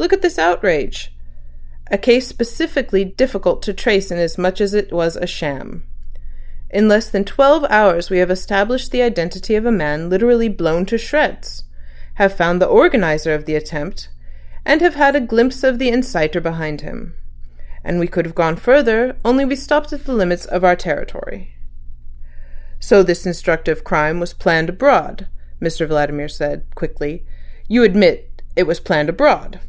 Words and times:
Look 0.00 0.14
at 0.14 0.22
this 0.22 0.38
outrage; 0.38 1.14
a 1.90 1.98
case 1.98 2.26
specially 2.26 3.04
difficult 3.04 3.60
to 3.64 3.74
trace 3.74 4.10
inasmuch 4.10 4.58
as 4.58 4.72
it 4.72 4.94
was 4.94 5.14
a 5.14 5.26
sham. 5.26 5.84
In 6.70 6.88
less 6.88 7.10
than 7.10 7.22
twelve 7.22 7.66
hours 7.68 8.08
we 8.08 8.16
have 8.16 8.30
established 8.30 8.92
the 8.92 9.02
identity 9.02 9.56
of 9.56 9.66
a 9.66 9.70
man 9.70 10.08
literally 10.08 10.48
blown 10.48 10.86
to 10.86 10.96
shreds, 10.96 11.64
have 12.14 12.32
found 12.32 12.62
the 12.62 12.66
organiser 12.66 13.34
of 13.34 13.44
the 13.44 13.54
attempt, 13.54 14.08
and 14.64 14.80
have 14.80 14.94
had 14.94 15.16
a 15.16 15.20
glimpse 15.20 15.62
of 15.62 15.78
the 15.78 15.90
inciter 15.90 16.40
behind 16.40 16.80
him. 16.80 17.14
And 17.84 18.00
we 18.00 18.06
could 18.08 18.24
have 18.24 18.34
gone 18.34 18.56
further; 18.56 19.16
only 19.22 19.44
we 19.44 19.54
stopped 19.54 19.92
at 19.92 20.06
the 20.06 20.14
limits 20.14 20.46
of 20.46 20.64
our 20.64 20.76
territory." 20.76 21.52
"So 22.78 23.02
this 23.02 23.26
instructive 23.26 23.84
crime 23.84 24.18
was 24.18 24.32
planned 24.32 24.70
abroad," 24.70 25.26
Mr 25.60 25.86
Vladimir 25.86 26.28
said 26.28 26.62
quickly. 26.74 27.26
"You 27.68 27.82
admit 27.84 28.40
it 28.56 28.62
was 28.66 28.80
planned 28.80 29.10
abroad?" 29.10 29.60